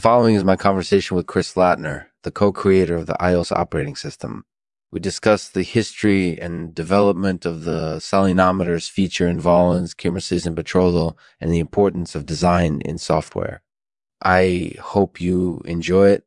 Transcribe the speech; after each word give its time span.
The 0.00 0.08
following 0.08 0.34
is 0.34 0.44
my 0.44 0.56
conversation 0.56 1.14
with 1.14 1.26
Chris 1.26 1.56
Lattner, 1.56 2.06
the 2.22 2.30
co-creator 2.30 2.96
of 2.96 3.04
the 3.04 3.18
iOS 3.20 3.52
operating 3.52 3.96
system. 3.96 4.46
We 4.90 4.98
discussed 4.98 5.52
the 5.52 5.62
history 5.62 6.40
and 6.40 6.74
development 6.74 7.44
of 7.44 7.64
the 7.64 7.96
Salinometers 7.96 8.88
feature 8.88 9.28
in 9.28 9.38
Volans, 9.38 9.94
Kirmesses, 9.94 10.46
and 10.46 10.56
Betrothal, 10.56 11.18
and 11.38 11.52
the 11.52 11.58
importance 11.58 12.14
of 12.14 12.24
design 12.24 12.80
in 12.82 12.96
software. 12.96 13.60
I 14.22 14.72
hope 14.80 15.20
you 15.20 15.60
enjoy 15.66 16.08
it. 16.12 16.24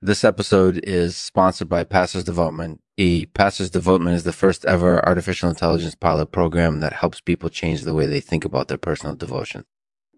This 0.00 0.22
episode 0.22 0.78
is 0.84 1.16
sponsored 1.16 1.68
by 1.68 1.82
Pastors 1.82 2.22
Development. 2.22 2.80
E. 2.96 3.26
Pastors 3.26 3.70
Development 3.70 4.14
is 4.14 4.22
the 4.22 4.32
first 4.32 4.64
ever 4.64 5.04
artificial 5.04 5.50
intelligence 5.50 5.96
pilot 5.96 6.30
program 6.30 6.78
that 6.78 6.92
helps 6.92 7.20
people 7.20 7.48
change 7.48 7.82
the 7.82 7.94
way 7.94 8.06
they 8.06 8.20
think 8.20 8.44
about 8.44 8.68
their 8.68 8.78
personal 8.78 9.16
devotion 9.16 9.64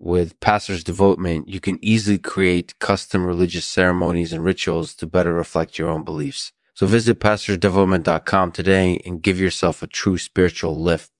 with 0.01 0.41
Pastor's 0.41 0.83
Devotement, 0.83 1.49
you 1.49 1.61
can 1.61 1.79
easily 1.83 2.19
create 2.19 2.79
custom 2.79 3.27
religious 3.27 3.67
ceremonies 3.67 4.33
and 4.33 4.43
rituals 4.43 4.95
to 4.95 5.07
better 5.07 5.35
reflect 5.35 5.79
your 5.79 5.91
own 5.91 6.03
beliefs. 6.03 6.53
So 6.75 6.87
visit 6.87 7.21
pastorsdevotement.com 7.21 8.53
today 8.53 9.01
and 9.05 9.23
give 9.23 9.39
yourself 9.39 9.83
a 9.83 9.87
true 9.87 10.17
spiritual 10.17 10.81
lift. 10.81 11.11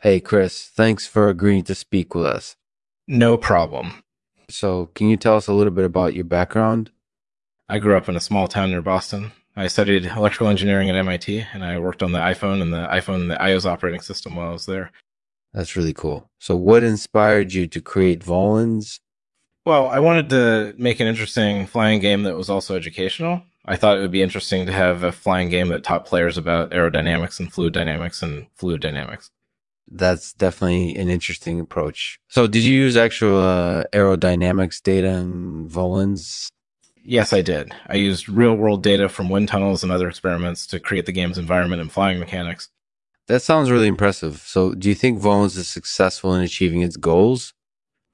Hey, 0.00 0.20
Chris, 0.20 0.64
thanks 0.68 1.06
for 1.06 1.30
agreeing 1.30 1.64
to 1.64 1.74
speak 1.74 2.14
with 2.14 2.26
us. 2.26 2.56
No 3.08 3.38
problem. 3.38 4.04
So, 4.50 4.90
can 4.94 5.08
you 5.08 5.16
tell 5.16 5.36
us 5.36 5.46
a 5.46 5.54
little 5.54 5.72
bit 5.72 5.86
about 5.86 6.14
your 6.14 6.24
background? 6.24 6.90
I 7.70 7.78
grew 7.78 7.96
up 7.96 8.10
in 8.10 8.16
a 8.16 8.20
small 8.20 8.46
town 8.46 8.70
near 8.70 8.82
Boston. 8.82 9.32
I 9.56 9.68
studied 9.68 10.04
electrical 10.04 10.48
engineering 10.48 10.90
at 10.90 10.96
MIT 10.96 11.46
and 11.54 11.64
I 11.64 11.78
worked 11.78 12.02
on 12.02 12.12
the 12.12 12.18
iPhone 12.18 12.60
and 12.60 12.72
the 12.72 12.86
iPhone 12.88 13.22
and 13.22 13.30
the 13.30 13.36
iOS 13.36 13.64
operating 13.64 14.00
system 14.00 14.36
while 14.36 14.50
I 14.50 14.52
was 14.52 14.66
there. 14.66 14.92
That's 15.54 15.76
really 15.76 15.94
cool. 15.94 16.28
So, 16.38 16.56
what 16.56 16.82
inspired 16.82 17.52
you 17.54 17.68
to 17.68 17.80
create 17.80 18.24
Volans? 18.24 18.98
Well, 19.64 19.86
I 19.88 20.00
wanted 20.00 20.28
to 20.30 20.74
make 20.76 21.00
an 21.00 21.06
interesting 21.06 21.66
flying 21.66 22.00
game 22.00 22.24
that 22.24 22.36
was 22.36 22.50
also 22.50 22.76
educational. 22.76 23.42
I 23.64 23.76
thought 23.76 23.96
it 23.96 24.00
would 24.00 24.10
be 24.10 24.20
interesting 24.20 24.66
to 24.66 24.72
have 24.72 25.04
a 25.04 25.12
flying 25.12 25.48
game 25.48 25.68
that 25.68 25.84
taught 25.84 26.04
players 26.04 26.36
about 26.36 26.72
aerodynamics 26.72 27.40
and 27.40 27.50
fluid 27.50 27.72
dynamics 27.72 28.20
and 28.20 28.46
fluid 28.54 28.82
dynamics. 28.82 29.30
That's 29.90 30.32
definitely 30.32 30.96
an 30.96 31.08
interesting 31.08 31.60
approach. 31.60 32.18
So, 32.28 32.48
did 32.48 32.64
you 32.64 32.74
use 32.74 32.96
actual 32.96 33.38
uh, 33.38 33.84
aerodynamics 33.92 34.82
data 34.82 35.08
in 35.08 35.68
Volans? 35.68 36.48
Yes, 37.06 37.32
I 37.32 37.42
did. 37.42 37.72
I 37.86 37.94
used 37.94 38.28
real 38.28 38.54
world 38.54 38.82
data 38.82 39.08
from 39.08 39.28
wind 39.28 39.48
tunnels 39.48 39.84
and 39.84 39.92
other 39.92 40.08
experiments 40.08 40.66
to 40.68 40.80
create 40.80 41.06
the 41.06 41.12
game's 41.12 41.38
environment 41.38 41.80
and 41.80 41.92
flying 41.92 42.18
mechanics. 42.18 42.70
That 43.26 43.40
sounds 43.40 43.70
really 43.70 43.86
impressive. 43.86 44.38
So, 44.44 44.74
do 44.74 44.88
you 44.88 44.94
think 44.94 45.20
Volans 45.20 45.56
is 45.56 45.68
successful 45.68 46.34
in 46.34 46.42
achieving 46.42 46.82
its 46.82 46.96
goals? 46.96 47.54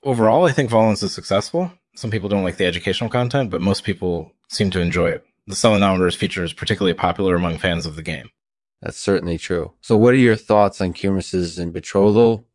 Overall, 0.05 0.47
I 0.47 0.52
think 0.52 0.70
Volans 0.70 1.02
is 1.02 1.12
successful. 1.12 1.72
Some 1.97 2.11
people 2.11 2.28
don't 2.28 2.44
like 2.44 2.56
the 2.56 2.67
educational 2.67 3.11
content, 3.11 3.50
but 3.50 3.61
most 3.61 3.84
people 3.84 4.33
seem 4.48 4.70
to 4.70 4.80
enjoy 4.80 5.08
it. 5.08 5.25
The 5.47 5.56
Salinometers 5.56 6.17
feature 6.17 6.44
is 6.44 6.52
particularly 6.52 6.94
popular 6.94 7.34
among 7.34 7.58
fans 7.58 7.86
of 7.86 7.97
the 7.97 8.02
game. 8.02 8.30
That's 8.80 8.98
certainly 8.98 9.36
true. 9.36 9.72
So, 9.80 9.97
what 9.97 10.14
are 10.14 10.19
your 10.19 10.36
thoughts 10.36 10.80
on 10.80 10.94
Kirmesses 10.94 11.58
and 11.58 11.72
Betrothal? 11.72 12.47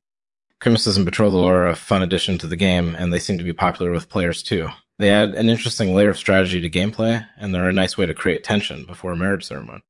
Kirmesses 0.62 0.96
and 0.96 1.06
Betrothal 1.06 1.44
are 1.44 1.68
a 1.68 1.76
fun 1.76 2.02
addition 2.02 2.38
to 2.38 2.48
the 2.48 2.56
game, 2.56 2.96
and 2.96 3.12
they 3.12 3.20
seem 3.20 3.38
to 3.38 3.44
be 3.44 3.54
popular 3.54 3.92
with 3.92 4.10
players 4.10 4.42
too. 4.42 4.70
They 4.98 5.10
add 5.10 5.36
an 5.36 5.50
interesting 5.50 5.94
layer 5.94 6.10
of 6.10 6.18
strategy 6.18 6.62
to 6.62 6.70
gameplay, 6.70 7.28
and 7.38 7.54
they're 7.54 7.68
a 7.68 7.74
nice 7.74 7.98
way 7.98 8.06
to 8.06 8.14
create 8.14 8.46
tension 8.46 8.86
before 8.86 9.12
a 9.12 9.18
marriage 9.18 9.44
ceremony. 9.44 9.82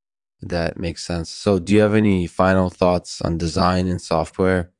That 0.42 0.78
makes 0.78 1.06
sense. 1.06 1.30
So, 1.30 1.60
do 1.60 1.74
you 1.74 1.82
have 1.82 1.96
any 1.96 2.28
final 2.28 2.70
thoughts 2.70 3.22
on 3.22 3.38
design 3.38 3.88
and 3.88 4.02
software? 4.02 4.72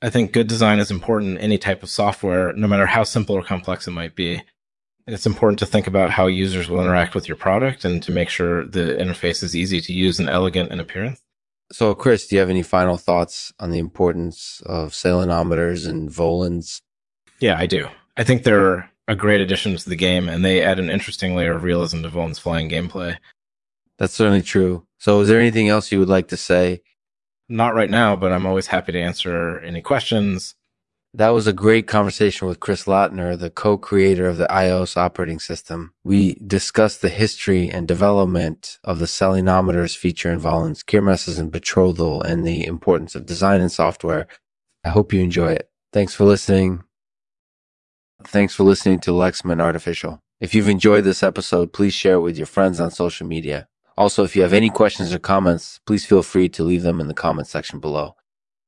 I 0.00 0.10
think 0.10 0.32
good 0.32 0.48
design 0.48 0.78
is 0.78 0.90
important 0.90 1.32
in 1.32 1.38
any 1.38 1.58
type 1.58 1.82
of 1.82 1.90
software, 1.90 2.52
no 2.54 2.66
matter 2.66 2.86
how 2.86 3.04
simple 3.04 3.36
or 3.36 3.42
complex 3.42 3.86
it 3.86 3.92
might 3.92 4.16
be. 4.16 4.42
It's 5.06 5.26
important 5.26 5.58
to 5.60 5.66
think 5.66 5.86
about 5.86 6.10
how 6.10 6.26
users 6.26 6.68
will 6.68 6.80
interact 6.80 7.14
with 7.14 7.28
your 7.28 7.36
product 7.36 7.84
and 7.84 8.02
to 8.04 8.12
make 8.12 8.28
sure 8.28 8.64
the 8.64 8.96
interface 9.00 9.42
is 9.42 9.56
easy 9.56 9.80
to 9.80 9.92
use 9.92 10.18
and 10.18 10.28
elegant 10.28 10.70
in 10.70 10.80
appearance. 10.80 11.20
So, 11.72 11.94
Chris, 11.94 12.26
do 12.26 12.36
you 12.36 12.40
have 12.40 12.50
any 12.50 12.62
final 12.62 12.96
thoughts 12.96 13.52
on 13.58 13.70
the 13.70 13.78
importance 13.78 14.62
of 14.66 14.90
salinometers 14.90 15.88
and 15.88 16.08
volans? 16.08 16.82
Yeah, 17.40 17.58
I 17.58 17.66
do. 17.66 17.88
I 18.16 18.24
think 18.24 18.42
they're 18.42 18.90
a 19.08 19.16
great 19.16 19.40
addition 19.40 19.76
to 19.76 19.88
the 19.88 19.96
game, 19.96 20.28
and 20.28 20.44
they 20.44 20.62
add 20.62 20.78
an 20.78 20.90
interesting 20.90 21.34
layer 21.34 21.54
of 21.54 21.64
realism 21.64 22.02
to 22.02 22.10
Volan's 22.10 22.38
flying 22.38 22.68
gameplay. 22.68 23.16
That's 23.98 24.14
certainly 24.14 24.42
true. 24.42 24.86
So, 25.02 25.18
is 25.18 25.26
there 25.26 25.40
anything 25.40 25.68
else 25.68 25.90
you 25.90 25.98
would 25.98 26.08
like 26.08 26.28
to 26.28 26.36
say? 26.36 26.80
Not 27.48 27.74
right 27.74 27.90
now, 27.90 28.14
but 28.14 28.30
I'm 28.30 28.46
always 28.46 28.68
happy 28.68 28.92
to 28.92 29.00
answer 29.00 29.58
any 29.58 29.82
questions. 29.82 30.54
That 31.12 31.30
was 31.30 31.48
a 31.48 31.52
great 31.52 31.88
conversation 31.88 32.46
with 32.46 32.60
Chris 32.60 32.84
Lattner, 32.84 33.36
the 33.36 33.50
co-creator 33.50 34.28
of 34.28 34.36
the 34.36 34.46
iOS 34.46 34.96
operating 34.96 35.40
system. 35.40 35.92
We 36.04 36.34
discussed 36.34 37.02
the 37.02 37.08
history 37.08 37.68
and 37.68 37.88
development 37.88 38.78
of 38.84 39.00
the 39.00 39.06
salinometers 39.06 39.96
feature 39.96 40.30
in 40.30 40.38
Volans, 40.38 40.84
Kirmesses 40.84 41.36
and 41.36 41.50
Betrothal, 41.50 42.22
and 42.22 42.46
the 42.46 42.64
importance 42.64 43.16
of 43.16 43.26
design 43.26 43.60
and 43.60 43.72
software. 43.72 44.28
I 44.84 44.90
hope 44.90 45.12
you 45.12 45.20
enjoy 45.20 45.50
it. 45.50 45.68
Thanks 45.92 46.14
for 46.14 46.26
listening. 46.26 46.84
Thanks 48.22 48.54
for 48.54 48.62
listening 48.62 49.00
to 49.00 49.10
Lexman 49.10 49.60
Artificial. 49.60 50.20
If 50.40 50.54
you've 50.54 50.68
enjoyed 50.68 51.02
this 51.02 51.24
episode, 51.24 51.72
please 51.72 51.92
share 51.92 52.14
it 52.14 52.20
with 52.20 52.36
your 52.36 52.46
friends 52.46 52.78
on 52.78 52.92
social 52.92 53.26
media. 53.26 53.66
Also, 53.96 54.24
if 54.24 54.34
you 54.34 54.42
have 54.42 54.52
any 54.52 54.70
questions 54.70 55.12
or 55.12 55.18
comments, 55.18 55.80
please 55.86 56.06
feel 56.06 56.22
free 56.22 56.48
to 56.48 56.64
leave 56.64 56.82
them 56.82 57.00
in 57.00 57.08
the 57.08 57.14
comment 57.14 57.46
section 57.46 57.78
below. 57.78 58.16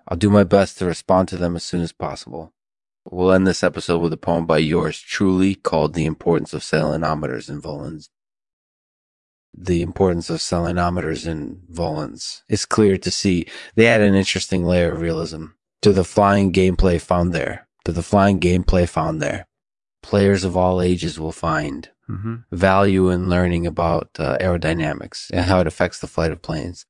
I'll 0.06 0.18
do 0.18 0.28
my 0.30 0.44
best 0.44 0.78
to 0.78 0.84
respond 0.84 1.28
to 1.28 1.36
them 1.36 1.56
as 1.56 1.64
soon 1.64 1.80
as 1.80 1.92
possible. 1.92 2.52
We'll 3.10 3.32
end 3.32 3.46
this 3.46 3.62
episode 3.62 3.98
with 3.98 4.12
a 4.12 4.18
poem 4.18 4.46
by 4.46 4.58
yours 4.58 4.98
truly 4.98 5.54
called 5.54 5.94
The 5.94 6.06
Importance 6.06 6.52
of 6.54 6.62
Salinometers 6.62 7.48
in 7.48 7.60
Volans. 7.60 8.08
The 9.56 9.82
importance 9.82 10.30
of 10.30 10.40
salinometers 10.40 11.26
in 11.26 11.62
Volans 11.72 12.42
is 12.48 12.66
clear 12.66 12.98
to 12.98 13.10
see. 13.10 13.46
They 13.76 13.86
add 13.86 14.00
an 14.00 14.14
interesting 14.14 14.64
layer 14.64 14.92
of 14.92 15.00
realism 15.00 15.46
to 15.82 15.92
the 15.92 16.02
flying 16.02 16.52
gameplay 16.52 17.00
found 17.00 17.32
there, 17.32 17.68
to 17.84 17.92
the 17.92 18.02
flying 18.02 18.40
gameplay 18.40 18.88
found 18.88 19.22
there. 19.22 19.46
Players 20.02 20.44
of 20.44 20.56
all 20.56 20.82
ages 20.82 21.20
will 21.20 21.32
find 21.32 21.90
mm-hmm. 22.08 22.36
value 22.52 23.10
in 23.10 23.28
learning 23.28 23.66
about 23.66 24.10
uh, 24.18 24.36
aerodynamics 24.38 25.30
and 25.32 25.46
how 25.46 25.60
it 25.60 25.66
affects 25.66 26.00
the 26.00 26.06
flight 26.06 26.32
of 26.32 26.42
planes. 26.42 26.86